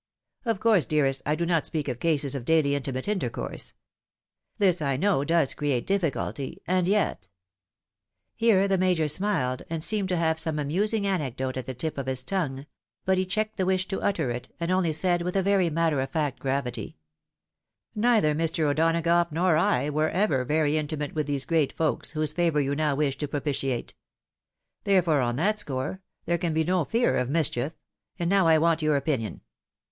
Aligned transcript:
Of 0.45 0.59
coiirse, 0.59 0.87
dearrat, 0.87 1.21
I 1.27 1.35
do 1.35 1.45
not 1.45 1.67
speak 1.67 1.87
of 1.87 1.99
cases 1.99 2.33
of 2.33 2.43
daily 2.43 2.73
intimate 2.73 3.07
intercourse. 3.07 3.75
This, 4.57 4.81
I 4.81 4.97
know, 4.97 5.23
does 5.23 5.53
create 5.53 5.85
difficulty— 5.85 6.59
and 6.65 6.87
yet 6.87 7.27
—"Here 8.35 8.67
the 8.67 8.79
Major 8.79 9.07
smiled, 9.07 9.61
and 9.69 9.83
seemed 9.83 10.09
to 10.09 10.17
have 10.17 10.39
some 10.39 10.57
amusing 10.57 11.05
anecdote 11.05 11.55
at 11.55 11.67
the 11.67 11.75
tip 11.75 11.99
of 11.99 12.07
his 12.07 12.23
tongue; 12.23 12.65
but 13.05 13.19
he 13.19 13.27
checked 13.27 13.57
the 13.57 13.65
wish 13.67 13.87
to 13.89 14.01
utter 14.01 14.31
it, 14.31 14.49
and 14.59 14.71
only 14.71 14.91
said, 14.91 15.21
with 15.21 15.35
very 15.35 15.69
matter 15.69 16.01
of 16.01 16.09
faot 16.13 16.39
gravity," 16.39 16.97
Neither 17.93 18.33
Mr. 18.33 18.63
O'Donagough 18.65 19.31
nor 19.31 19.55
I 19.55 19.91
were 19.91 20.09
ever 20.09 20.43
very 20.45 20.79
intimate 20.79 21.13
with 21.13 21.27
these 21.27 21.45
great 21.45 21.71
folks, 21.71 22.13
whose 22.13 22.33
favour 22.33 22.59
you 22.59 22.73
now 22.73 22.95
wish 22.95 23.19
to 23.19 23.27
propitiate; 23.27 23.93
therefore, 24.83 25.21
on 25.21 25.35
that 25.35 25.59
score, 25.59 26.01
there 26.25 26.39
can 26.39 26.55
be 26.55 26.63
no 26.63 26.85
fear 26.85 27.17
of 27.19 27.29
mischief— 27.29 27.73
^and 28.19 28.29
now 28.29 28.47
I 28.47 28.57
want 28.57 28.81
your 28.81 28.95
opinion. 28.95 29.41